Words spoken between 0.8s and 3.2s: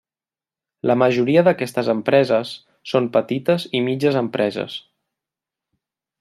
La majoria d'aquestes empreses són